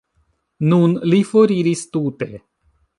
[0.71, 2.33] Nun li foriris tute.